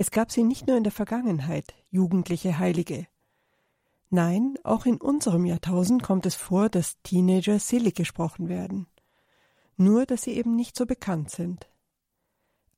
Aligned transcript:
Es 0.00 0.12
gab 0.12 0.30
sie 0.30 0.44
nicht 0.44 0.68
nur 0.68 0.76
in 0.76 0.84
der 0.84 0.92
Vergangenheit, 0.92 1.74
jugendliche 1.90 2.58
Heilige. 2.58 3.08
Nein, 4.10 4.54
auch 4.62 4.86
in 4.86 5.00
unserem 5.00 5.44
Jahrtausend 5.44 6.04
kommt 6.04 6.24
es 6.24 6.36
vor, 6.36 6.68
dass 6.68 7.02
Teenager 7.02 7.58
selig 7.58 7.96
gesprochen 7.96 8.48
werden. 8.48 8.86
Nur, 9.76 10.06
dass 10.06 10.22
sie 10.22 10.34
eben 10.34 10.54
nicht 10.54 10.76
so 10.76 10.86
bekannt 10.86 11.32
sind. 11.32 11.68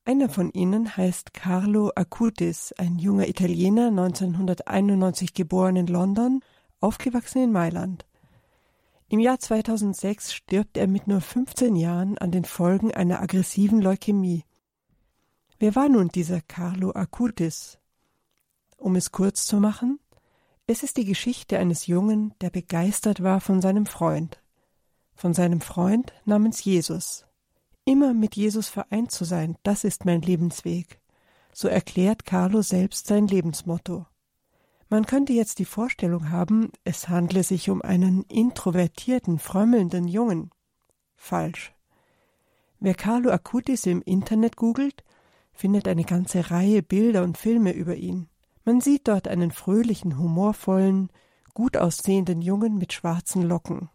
Einer 0.06 0.30
von 0.30 0.50
ihnen 0.50 0.96
heißt 0.96 1.34
Carlo 1.34 1.92
Acutis, 1.94 2.72
ein 2.78 2.98
junger 2.98 3.28
Italiener, 3.28 3.88
1991 3.88 5.34
geboren 5.34 5.76
in 5.76 5.88
London, 5.88 6.40
aufgewachsen 6.80 7.42
in 7.42 7.52
Mailand. 7.52 8.06
Im 9.08 9.20
Jahr 9.20 9.38
2006 9.38 10.32
stirbt 10.32 10.78
er 10.78 10.86
mit 10.86 11.06
nur 11.06 11.20
15 11.20 11.76
Jahren 11.76 12.16
an 12.16 12.30
den 12.30 12.46
Folgen 12.46 12.94
einer 12.94 13.20
aggressiven 13.20 13.82
Leukämie. 13.82 14.44
Wer 15.62 15.76
war 15.76 15.90
nun 15.90 16.08
dieser 16.08 16.40
Carlo 16.40 16.92
Acutis? 16.92 17.78
Um 18.78 18.96
es 18.96 19.12
kurz 19.12 19.44
zu 19.44 19.58
machen, 19.58 20.00
es 20.66 20.82
ist 20.82 20.96
die 20.96 21.04
Geschichte 21.04 21.58
eines 21.58 21.86
Jungen, 21.86 22.32
der 22.40 22.48
begeistert 22.48 23.22
war 23.22 23.42
von 23.42 23.60
seinem 23.60 23.84
Freund, 23.84 24.40
von 25.14 25.34
seinem 25.34 25.60
Freund 25.60 26.14
namens 26.24 26.64
Jesus. 26.64 27.26
Immer 27.84 28.14
mit 28.14 28.36
Jesus 28.36 28.68
vereint 28.68 29.10
zu 29.10 29.26
sein, 29.26 29.58
das 29.62 29.84
ist 29.84 30.06
mein 30.06 30.22
Lebensweg. 30.22 30.98
So 31.52 31.68
erklärt 31.68 32.24
Carlo 32.24 32.62
selbst 32.62 33.06
sein 33.06 33.26
Lebensmotto. 33.26 34.06
Man 34.88 35.04
könnte 35.04 35.34
jetzt 35.34 35.58
die 35.58 35.66
Vorstellung 35.66 36.30
haben, 36.30 36.72
es 36.84 37.10
handle 37.10 37.42
sich 37.42 37.68
um 37.68 37.82
einen 37.82 38.22
introvertierten, 38.28 39.38
frömmelnden 39.38 40.08
Jungen. 40.08 40.52
Falsch. 41.16 41.74
Wer 42.78 42.94
Carlo 42.94 43.30
Acutis 43.30 43.84
im 43.84 44.00
Internet 44.00 44.56
googelt, 44.56 45.04
findet 45.60 45.86
eine 45.86 46.04
ganze 46.04 46.50
Reihe 46.50 46.82
Bilder 46.82 47.22
und 47.22 47.36
Filme 47.36 47.72
über 47.72 47.94
ihn. 47.94 48.28
Man 48.64 48.80
sieht 48.80 49.08
dort 49.08 49.28
einen 49.28 49.50
fröhlichen, 49.50 50.18
humorvollen, 50.18 51.10
gut 51.52 51.76
aussehenden 51.76 52.40
Jungen 52.40 52.78
mit 52.78 52.94
schwarzen 52.94 53.42
Locken. 53.42 53.90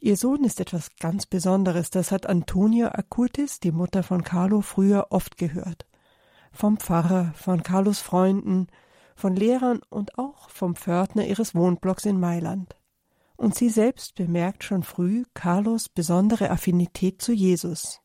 Ihr 0.00 0.16
Sohn 0.16 0.44
ist 0.44 0.60
etwas 0.60 0.94
ganz 1.00 1.26
Besonderes, 1.26 1.90
das 1.90 2.12
hat 2.12 2.26
Antonia 2.26 2.94
Acultis, 2.94 3.58
die 3.58 3.72
Mutter 3.72 4.04
von 4.04 4.22
Carlo, 4.22 4.60
früher 4.60 5.08
oft 5.10 5.36
gehört. 5.36 5.86
Vom 6.52 6.76
Pfarrer, 6.76 7.32
von 7.34 7.64
Carlos 7.64 7.98
Freunden, 7.98 8.68
von 9.16 9.34
Lehrern 9.34 9.80
und 9.90 10.16
auch 10.16 10.48
vom 10.48 10.76
Pförtner 10.76 11.26
ihres 11.26 11.56
Wohnblocks 11.56 12.04
in 12.04 12.20
Mailand. 12.20 12.76
Und 13.36 13.56
sie 13.56 13.68
selbst 13.68 14.14
bemerkt 14.14 14.62
schon 14.62 14.84
früh 14.84 15.24
Carlos 15.34 15.88
besondere 15.88 16.50
Affinität 16.50 17.20
zu 17.20 17.32
Jesus. 17.32 18.03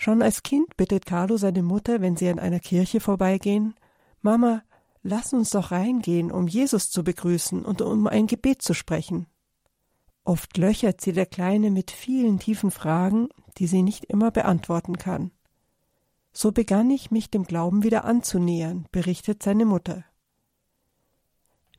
Schon 0.00 0.22
als 0.22 0.42
Kind 0.42 0.78
bittet 0.78 1.04
Carlo 1.04 1.36
seine 1.36 1.62
Mutter, 1.62 2.00
wenn 2.00 2.16
sie 2.16 2.30
an 2.30 2.38
einer 2.38 2.58
Kirche 2.58 3.00
vorbeigehen, 3.00 3.74
Mama, 4.22 4.62
lass 5.02 5.34
uns 5.34 5.50
doch 5.50 5.72
reingehen, 5.72 6.32
um 6.32 6.48
Jesus 6.48 6.90
zu 6.90 7.04
begrüßen 7.04 7.66
und 7.66 7.82
um 7.82 8.06
ein 8.06 8.26
Gebet 8.26 8.62
zu 8.62 8.72
sprechen. 8.72 9.26
Oft 10.24 10.56
löchert 10.56 11.02
sie 11.02 11.12
der 11.12 11.26
Kleine 11.26 11.70
mit 11.70 11.90
vielen 11.90 12.38
tiefen 12.38 12.70
Fragen, 12.70 13.28
die 13.58 13.66
sie 13.66 13.82
nicht 13.82 14.06
immer 14.06 14.30
beantworten 14.30 14.96
kann. 14.96 15.32
So 16.32 16.50
begann 16.50 16.90
ich 16.90 17.10
mich 17.10 17.28
dem 17.28 17.44
Glauben 17.44 17.82
wieder 17.82 18.06
anzunähern, 18.06 18.88
berichtet 18.92 19.42
seine 19.42 19.66
Mutter. 19.66 20.06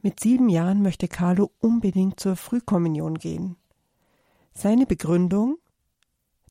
Mit 0.03 0.19
sieben 0.19 0.47
Jahren 0.47 0.83
möchte 0.83 1.07
Carlo 1.07 1.49
unbedingt 1.57 2.19
zur 2.19 2.35
Frühkommunion 2.35 3.15
gehen. 3.15 3.55
Seine 4.53 4.85
Begründung 4.85 5.57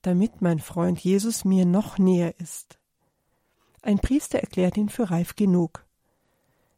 damit 0.02 0.42
mein 0.42 0.58
Freund 0.58 0.98
Jesus 0.98 1.44
mir 1.44 1.66
noch 1.66 1.98
näher 1.98 2.38
ist. 2.38 2.78
Ein 3.82 3.98
Priester 3.98 4.38
erklärt 4.40 4.76
ihn 4.76 4.88
für 4.88 5.10
reif 5.10 5.36
genug. 5.36 5.86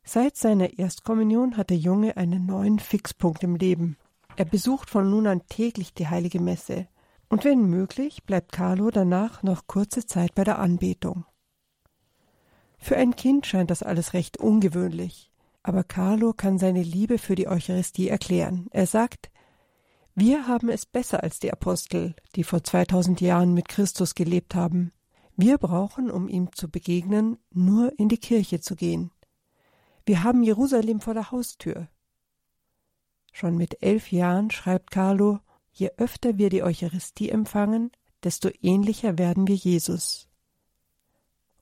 Seit 0.04 0.36
seiner 0.36 0.78
Erstkommunion 0.78 1.56
hat 1.56 1.70
der 1.70 1.76
Junge 1.76 2.16
einen 2.16 2.46
neuen 2.46 2.78
Fixpunkt 2.78 3.42
im 3.42 3.56
Leben. 3.56 3.96
Er 4.36 4.44
besucht 4.44 4.90
von 4.90 5.10
nun 5.10 5.26
an 5.26 5.46
täglich 5.48 5.94
die 5.94 6.08
heilige 6.08 6.40
Messe, 6.40 6.88
und 7.28 7.44
wenn 7.44 7.64
möglich, 7.66 8.24
bleibt 8.24 8.52
Carlo 8.52 8.90
danach 8.90 9.42
noch 9.42 9.66
kurze 9.66 10.04
Zeit 10.04 10.34
bei 10.34 10.44
der 10.44 10.58
Anbetung. 10.58 11.24
Für 12.78 12.96
ein 12.96 13.16
Kind 13.16 13.46
scheint 13.46 13.70
das 13.70 13.82
alles 13.82 14.12
recht 14.12 14.36
ungewöhnlich, 14.36 15.32
aber 15.62 15.84
Carlo 15.84 16.32
kann 16.32 16.58
seine 16.58 16.82
Liebe 16.82 17.16
für 17.16 17.34
die 17.34 17.48
Eucharistie 17.48 18.08
erklären. 18.08 18.66
Er 18.70 18.86
sagt, 18.86 19.30
wir 20.14 20.46
haben 20.46 20.68
es 20.68 20.84
besser 20.84 21.22
als 21.22 21.40
die 21.40 21.52
Apostel, 21.52 22.14
die 22.36 22.44
vor 22.44 22.62
2000 22.62 23.20
Jahren 23.20 23.54
mit 23.54 23.68
Christus 23.68 24.14
gelebt 24.14 24.54
haben. 24.54 24.92
Wir 25.36 25.56
brauchen, 25.56 26.10
um 26.10 26.28
ihm 26.28 26.52
zu 26.52 26.68
begegnen, 26.68 27.38
nur 27.50 27.98
in 27.98 28.08
die 28.08 28.18
Kirche 28.18 28.60
zu 28.60 28.76
gehen. 28.76 29.10
Wir 30.04 30.22
haben 30.22 30.42
Jerusalem 30.42 31.00
vor 31.00 31.14
der 31.14 31.30
Haustür. 31.30 31.88
Schon 33.32 33.56
mit 33.56 33.82
elf 33.82 34.12
Jahren 34.12 34.50
schreibt 34.50 34.90
Carlo, 34.90 35.40
je 35.72 35.90
öfter 35.96 36.36
wir 36.36 36.50
die 36.50 36.62
Eucharistie 36.62 37.30
empfangen, 37.30 37.90
desto 38.22 38.50
ähnlicher 38.60 39.16
werden 39.16 39.48
wir 39.48 39.56
Jesus. 39.56 40.28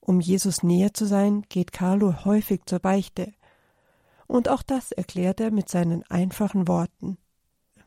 Um 0.01 0.19
Jesus 0.19 0.63
näher 0.63 0.93
zu 0.93 1.05
sein, 1.05 1.43
geht 1.47 1.71
Carlo 1.71 2.25
häufig 2.25 2.65
zur 2.65 2.79
Beichte. 2.79 3.33
Und 4.27 4.49
auch 4.49 4.63
das 4.63 4.91
erklärt 4.91 5.39
er 5.39 5.51
mit 5.51 5.69
seinen 5.69 6.03
einfachen 6.03 6.67
Worten. 6.67 7.17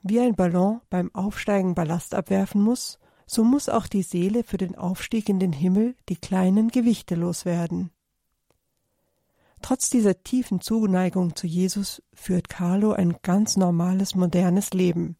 Wie 0.06 0.20
ein 0.20 0.34
Ballon 0.34 0.82
beim 0.90 1.14
Aufsteigen 1.14 1.74
Ballast 1.74 2.14
abwerfen 2.14 2.60
muss, 2.60 2.98
so 3.26 3.42
muss 3.42 3.70
auch 3.70 3.86
die 3.86 4.02
Seele 4.02 4.44
für 4.44 4.58
den 4.58 4.76
Aufstieg 4.76 5.30
in 5.30 5.38
den 5.38 5.54
Himmel 5.54 5.96
die 6.10 6.16
kleinen 6.16 6.68
Gewichte 6.68 7.14
loswerden. 7.14 7.90
Trotz 9.62 9.88
dieser 9.88 10.22
tiefen 10.22 10.60
Zuneigung 10.60 11.34
zu 11.34 11.46
Jesus 11.46 12.02
führt 12.12 12.50
Carlo 12.50 12.92
ein 12.92 13.16
ganz 13.22 13.56
normales, 13.56 14.14
modernes 14.14 14.74
Leben. 14.74 15.16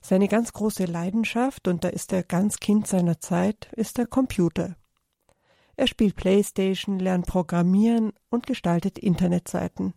Seine 0.00 0.28
ganz 0.28 0.54
große 0.54 0.86
Leidenschaft, 0.86 1.68
und 1.68 1.84
da 1.84 1.88
ist 1.88 2.10
er 2.10 2.22
ganz 2.22 2.56
Kind 2.56 2.86
seiner 2.86 3.20
Zeit, 3.20 3.70
ist 3.76 3.98
der 3.98 4.06
Computer. 4.06 4.76
Er 5.76 5.86
spielt 5.86 6.16
Playstation, 6.16 6.98
lernt 6.98 7.26
Programmieren 7.26 8.14
und 8.30 8.46
gestaltet 8.46 8.98
Internetseiten. 8.98 9.92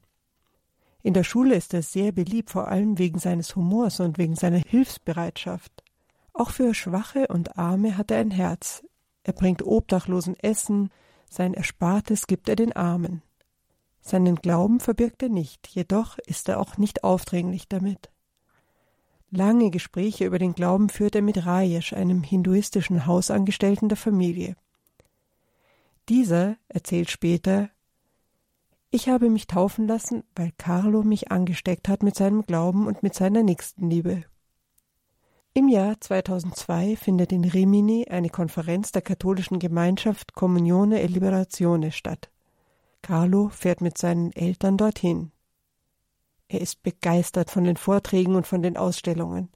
In 1.05 1.13
der 1.13 1.23
Schule 1.23 1.53
ist 1.53 1.75
er 1.75 1.83
sehr 1.83 2.11
beliebt, 2.11 2.49
vor 2.49 2.67
allem 2.67 2.97
wegen 2.97 3.19
seines 3.19 3.55
Humors 3.55 3.99
und 3.99 4.17
wegen 4.17 4.35
seiner 4.35 4.57
Hilfsbereitschaft. 4.57 5.83
Auch 6.33 6.49
für 6.49 6.73
Schwache 6.73 7.27
und 7.27 7.59
Arme 7.59 7.95
hat 7.95 8.09
er 8.09 8.17
ein 8.17 8.31
Herz. 8.31 8.83
Er 9.21 9.33
bringt 9.33 9.61
Obdachlosen 9.61 10.35
Essen, 10.39 10.89
sein 11.29 11.53
Erspartes 11.53 12.25
gibt 12.25 12.49
er 12.49 12.55
den 12.55 12.75
Armen. 12.75 13.21
Seinen 14.01 14.37
Glauben 14.37 14.79
verbirgt 14.79 15.21
er 15.21 15.29
nicht, 15.29 15.67
jedoch 15.67 16.17
ist 16.25 16.49
er 16.49 16.59
auch 16.59 16.79
nicht 16.79 17.03
aufdringlich 17.03 17.67
damit. 17.67 18.09
Lange 19.29 19.69
Gespräche 19.69 20.25
über 20.25 20.39
den 20.39 20.55
Glauben 20.55 20.89
führt 20.89 21.13
er 21.13 21.21
mit 21.21 21.45
Rajesh, 21.45 21.93
einem 21.93 22.23
hinduistischen 22.23 23.05
Hausangestellten 23.05 23.89
der 23.89 23.97
Familie. 23.97 24.55
Dieser 26.09 26.57
erzählt 26.67 27.11
später, 27.11 27.69
ich 28.95 29.09
habe 29.09 29.29
mich 29.29 29.45
taufen 29.45 29.89
lassen, 29.89 30.23
weil 30.37 30.53
Carlo 30.57 31.03
mich 31.03 31.29
angesteckt 31.29 31.89
hat 31.89 32.01
mit 32.01 32.15
seinem 32.15 32.43
Glauben 32.43 32.87
und 32.87 33.03
mit 33.03 33.13
seiner 33.13 33.43
Nächstenliebe. 33.43 34.23
Im 35.53 35.67
Jahr 35.67 35.99
2002 35.99 36.95
findet 36.95 37.33
in 37.33 37.43
Rimini 37.43 38.07
eine 38.09 38.29
Konferenz 38.29 38.93
der 38.93 39.01
katholischen 39.01 39.59
Gemeinschaft 39.59 40.33
Comunione 40.33 41.01
e 41.01 41.07
Liberazione 41.07 41.91
statt. 41.91 42.29
Carlo 43.01 43.49
fährt 43.49 43.81
mit 43.81 43.97
seinen 43.97 44.31
Eltern 44.31 44.77
dorthin. 44.77 45.33
Er 46.47 46.61
ist 46.61 46.81
begeistert 46.81 47.51
von 47.51 47.65
den 47.65 47.75
Vorträgen 47.75 48.35
und 48.35 48.47
von 48.47 48.63
den 48.63 48.77
Ausstellungen. 48.77 49.49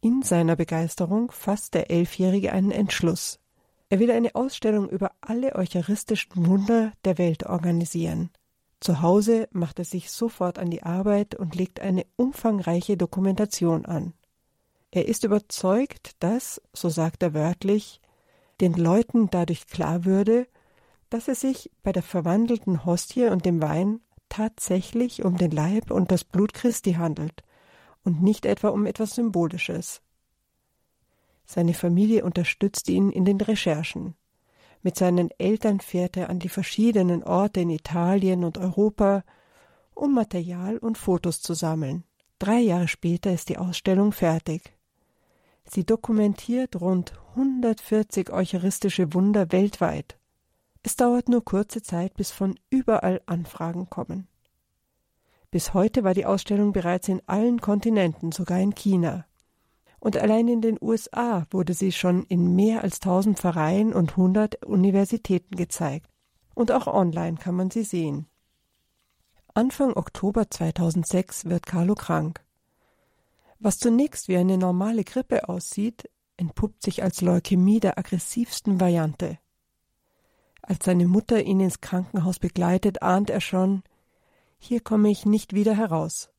In 0.00 0.22
seiner 0.22 0.54
Begeisterung 0.54 1.32
fasst 1.32 1.74
der 1.74 1.90
Elfjährige 1.90 2.52
einen 2.52 2.70
Entschluss. 2.70 3.40
Er 3.88 3.98
will 3.98 4.12
eine 4.12 4.36
Ausstellung 4.36 4.88
über 4.88 5.10
alle 5.20 5.56
eucharistischen 5.56 6.46
Wunder 6.46 6.92
der 7.04 7.18
Welt 7.18 7.46
organisieren. 7.46 8.30
Zu 8.82 9.00
Hause 9.00 9.48
macht 9.52 9.78
er 9.78 9.84
sich 9.84 10.10
sofort 10.10 10.58
an 10.58 10.68
die 10.68 10.82
Arbeit 10.82 11.36
und 11.36 11.54
legt 11.54 11.78
eine 11.78 12.04
umfangreiche 12.16 12.96
Dokumentation 12.96 13.86
an. 13.86 14.12
Er 14.90 15.06
ist 15.06 15.22
überzeugt, 15.22 16.16
dass, 16.18 16.60
so 16.72 16.88
sagt 16.88 17.22
er 17.22 17.32
wörtlich, 17.32 18.00
den 18.60 18.72
Leuten 18.72 19.30
dadurch 19.30 19.68
klar 19.68 20.04
würde, 20.04 20.48
dass 21.10 21.28
es 21.28 21.38
sich 21.38 21.70
bei 21.84 21.92
der 21.92 22.02
verwandelten 22.02 22.84
Hostie 22.84 23.26
und 23.26 23.46
dem 23.46 23.62
Wein 23.62 24.00
tatsächlich 24.28 25.24
um 25.24 25.36
den 25.36 25.52
Leib 25.52 25.92
und 25.92 26.10
das 26.10 26.24
Blut 26.24 26.52
Christi 26.52 26.94
handelt 26.94 27.44
und 28.02 28.20
nicht 28.20 28.44
etwa 28.46 28.70
um 28.70 28.84
etwas 28.86 29.14
Symbolisches. 29.14 30.02
Seine 31.44 31.74
Familie 31.74 32.24
unterstützt 32.24 32.88
ihn 32.88 33.10
in 33.10 33.24
den 33.24 33.40
Recherchen. 33.40 34.16
Mit 34.82 34.96
seinen 34.96 35.30
Eltern 35.38 35.80
fährt 35.80 36.16
er 36.16 36.28
an 36.28 36.40
die 36.40 36.48
verschiedenen 36.48 37.22
Orte 37.22 37.60
in 37.60 37.70
Italien 37.70 38.44
und 38.44 38.58
Europa, 38.58 39.22
um 39.94 40.14
Material 40.14 40.78
und 40.78 40.98
Fotos 40.98 41.40
zu 41.40 41.54
sammeln. 41.54 42.04
Drei 42.38 42.58
Jahre 42.58 42.88
später 42.88 43.32
ist 43.32 43.48
die 43.48 43.58
Ausstellung 43.58 44.10
fertig. 44.10 44.76
Sie 45.64 45.84
dokumentiert 45.86 46.80
rund 46.80 47.12
140 47.36 48.30
eucharistische 48.30 49.14
Wunder 49.14 49.52
weltweit 49.52 50.18
Es 50.82 50.96
dauert 50.96 51.28
nur 51.28 51.44
kurze 51.44 51.82
Zeit, 51.82 52.14
bis 52.14 52.32
von 52.32 52.58
überall 52.68 53.22
Anfragen 53.26 53.88
kommen. 53.88 54.26
Bis 55.52 55.74
heute 55.74 56.02
war 56.02 56.14
die 56.14 56.26
Ausstellung 56.26 56.72
bereits 56.72 57.08
in 57.08 57.22
allen 57.26 57.60
Kontinenten, 57.60 58.32
sogar 58.32 58.58
in 58.58 58.74
China. 58.74 59.26
Und 60.02 60.16
allein 60.16 60.48
in 60.48 60.60
den 60.60 60.78
USA 60.80 61.46
wurde 61.52 61.74
sie 61.74 61.92
schon 61.92 62.24
in 62.24 62.56
mehr 62.56 62.82
als 62.82 62.98
tausend 62.98 63.38
Vereinen 63.38 63.92
und 63.92 64.16
hundert 64.16 64.64
Universitäten 64.64 65.54
gezeigt. 65.54 66.10
Und 66.56 66.72
auch 66.72 66.88
online 66.88 67.36
kann 67.36 67.54
man 67.54 67.70
sie 67.70 67.84
sehen. 67.84 68.26
Anfang 69.54 69.92
Oktober 69.92 70.50
2006 70.50 71.44
wird 71.44 71.66
Carlo 71.66 71.94
krank. 71.94 72.44
Was 73.60 73.78
zunächst 73.78 74.26
wie 74.26 74.36
eine 74.36 74.58
normale 74.58 75.04
Grippe 75.04 75.48
aussieht, 75.48 76.10
entpuppt 76.36 76.82
sich 76.82 77.04
als 77.04 77.20
Leukämie 77.20 77.78
der 77.78 77.96
aggressivsten 77.96 78.80
Variante. 78.80 79.38
Als 80.62 80.84
seine 80.84 81.06
Mutter 81.06 81.40
ihn 81.44 81.60
ins 81.60 81.80
Krankenhaus 81.80 82.40
begleitet, 82.40 83.02
ahnt 83.02 83.30
er 83.30 83.40
schon, 83.40 83.84
hier 84.58 84.80
komme 84.80 85.12
ich 85.12 85.26
nicht 85.26 85.54
wieder 85.54 85.76
heraus. 85.76 86.31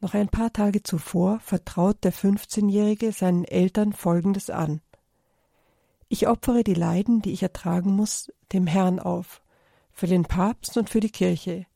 Noch 0.00 0.14
ein 0.14 0.28
paar 0.28 0.52
Tage 0.52 0.82
zuvor 0.82 1.40
vertraut 1.40 2.04
der 2.04 2.12
15-Jährige 2.12 3.12
seinen 3.12 3.44
Eltern 3.44 3.92
Folgendes 3.92 4.50
an. 4.50 4.80
Ich 6.08 6.28
opfere 6.28 6.62
die 6.62 6.74
Leiden, 6.74 7.22
die 7.22 7.32
ich 7.32 7.42
ertragen 7.42 7.96
muss, 7.96 8.32
dem 8.52 8.66
Herrn 8.66 8.98
auf, 9.00 9.42
für 9.92 10.06
den 10.06 10.24
Papst 10.24 10.76
und 10.76 10.90
für 10.90 11.00
die 11.00 11.10
Kirche, 11.10 11.66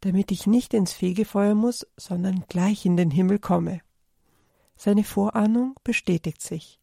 damit 0.00 0.30
ich 0.30 0.46
nicht 0.46 0.74
ins 0.74 0.92
Fegefeuer 0.92 1.54
muss, 1.54 1.86
sondern 1.96 2.44
gleich 2.48 2.86
in 2.86 2.96
den 2.96 3.10
Himmel 3.10 3.38
komme. 3.38 3.80
Seine 4.76 5.04
Vorahnung 5.04 5.74
bestätigt 5.84 6.42
sich. 6.42 6.80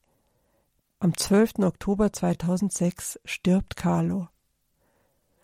Am 1.00 1.18
12. 1.18 1.60
Oktober 1.60 2.14
2006 2.14 3.20
stirbt 3.26 3.76
Carlo. 3.76 4.28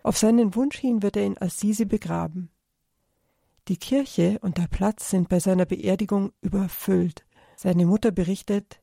Auf 0.03 0.17
seinen 0.17 0.55
Wunsch 0.55 0.77
hin 0.77 1.01
wird 1.01 1.17
er 1.17 1.25
in 1.25 1.37
Assisi 1.41 1.85
begraben. 1.85 2.49
Die 3.67 3.77
Kirche 3.77 4.39
und 4.41 4.57
der 4.57 4.67
Platz 4.67 5.09
sind 5.09 5.27
bei 5.27 5.39
seiner 5.39 5.65
Beerdigung 5.65 6.31
überfüllt. 6.41 7.25
Seine 7.57 7.85
Mutter 7.85 8.11
berichtet, 8.11 8.79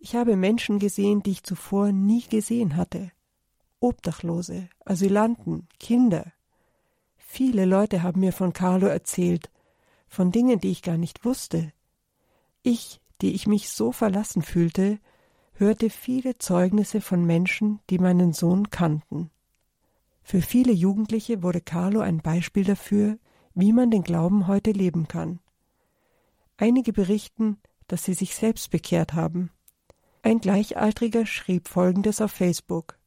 ich 0.00 0.16
habe 0.16 0.34
Menschen 0.34 0.78
gesehen, 0.78 1.22
die 1.22 1.32
ich 1.32 1.44
zuvor 1.44 1.92
nie 1.92 2.22
gesehen 2.22 2.76
hatte. 2.76 3.12
Obdachlose, 3.78 4.68
Asylanten, 4.84 5.68
Kinder. 5.78 6.32
Viele 7.18 7.66
Leute 7.66 8.02
haben 8.02 8.20
mir 8.20 8.32
von 8.32 8.52
Carlo 8.52 8.88
erzählt, 8.88 9.50
von 10.08 10.32
Dingen, 10.32 10.58
die 10.58 10.70
ich 10.70 10.82
gar 10.82 10.96
nicht 10.96 11.24
wusste. 11.24 11.72
Ich, 12.62 13.00
die 13.20 13.32
ich 13.32 13.46
mich 13.46 13.68
so 13.68 13.92
verlassen 13.92 14.42
fühlte, 14.42 14.98
hörte 15.52 15.88
viele 15.88 16.36
Zeugnisse 16.38 17.00
von 17.00 17.24
Menschen, 17.24 17.78
die 17.90 17.98
meinen 17.98 18.32
Sohn 18.32 18.70
kannten. 18.70 19.30
Für 20.22 20.42
viele 20.42 20.72
Jugendliche 20.72 21.42
wurde 21.42 21.60
Carlo 21.60 22.00
ein 22.00 22.18
Beispiel 22.18 22.64
dafür, 22.64 23.18
wie 23.54 23.72
man 23.72 23.90
den 23.90 24.02
Glauben 24.02 24.46
heute 24.46 24.72
leben 24.72 25.08
kann. 25.08 25.40
Einige 26.56 26.92
berichten, 26.92 27.58
dass 27.88 28.04
sie 28.04 28.14
sich 28.14 28.34
selbst 28.34 28.70
bekehrt 28.70 29.14
haben. 29.14 29.50
Ein 30.22 30.40
Gleichaltriger 30.40 31.26
schrieb 31.26 31.68
Folgendes 31.68 32.20
auf 32.20 32.30
Facebook. 32.30 32.98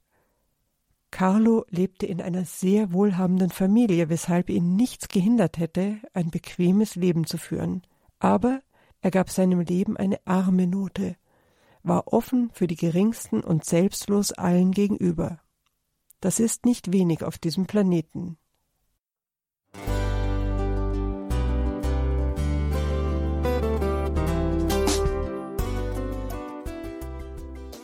Carlo 1.11 1.63
lebte 1.69 2.07
in 2.07 2.21
einer 2.21 2.43
sehr 2.43 2.91
wohlhabenden 2.91 3.51
Familie, 3.51 4.09
weshalb 4.09 4.49
ihn 4.49 4.75
nichts 4.75 5.07
gehindert 5.09 5.59
hätte, 5.59 5.99
ein 6.13 6.31
bequemes 6.31 6.95
Leben 6.95 7.27
zu 7.27 7.37
führen. 7.37 7.83
Aber 8.17 8.61
er 9.01 9.11
gab 9.11 9.29
seinem 9.29 9.59
Leben 9.59 9.95
eine 9.95 10.19
arme 10.25 10.65
Note, 10.65 11.15
war 11.83 12.11
offen 12.11 12.49
für 12.53 12.65
die 12.65 12.75
Geringsten 12.75 13.41
und 13.41 13.63
selbstlos 13.63 14.31
allen 14.31 14.71
gegenüber. 14.71 15.39
Das 16.19 16.39
ist 16.39 16.65
nicht 16.65 16.91
wenig 16.91 17.23
auf 17.23 17.37
diesem 17.37 17.67
Planeten. 17.67 18.37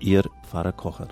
Ihr 0.00 0.22
Pfarrer 0.42 0.72
Kocher. 0.72 1.08